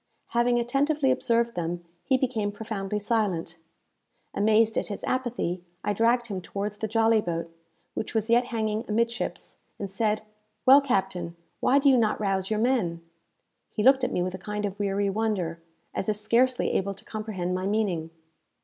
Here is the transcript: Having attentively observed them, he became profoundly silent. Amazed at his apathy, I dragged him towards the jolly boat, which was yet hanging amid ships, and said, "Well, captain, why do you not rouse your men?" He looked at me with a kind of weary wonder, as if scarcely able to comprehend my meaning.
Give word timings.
Having 0.29 0.57
attentively 0.57 1.11
observed 1.11 1.53
them, 1.53 1.85
he 2.03 2.17
became 2.17 2.51
profoundly 2.51 2.97
silent. 2.97 3.59
Amazed 4.33 4.75
at 4.75 4.87
his 4.87 5.03
apathy, 5.03 5.63
I 5.83 5.93
dragged 5.93 6.25
him 6.25 6.41
towards 6.41 6.77
the 6.77 6.87
jolly 6.87 7.21
boat, 7.21 7.55
which 7.93 8.15
was 8.15 8.27
yet 8.27 8.45
hanging 8.45 8.83
amid 8.87 9.11
ships, 9.11 9.57
and 9.77 9.91
said, 9.91 10.23
"Well, 10.65 10.81
captain, 10.81 11.35
why 11.59 11.77
do 11.77 11.87
you 11.87 11.97
not 11.97 12.19
rouse 12.19 12.49
your 12.49 12.57
men?" 12.59 13.03
He 13.69 13.83
looked 13.83 14.03
at 14.03 14.11
me 14.11 14.23
with 14.23 14.33
a 14.33 14.39
kind 14.39 14.65
of 14.65 14.79
weary 14.79 15.11
wonder, 15.11 15.61
as 15.93 16.09
if 16.09 16.15
scarcely 16.17 16.71
able 16.71 16.95
to 16.95 17.05
comprehend 17.05 17.53
my 17.53 17.67
meaning. 17.67 18.09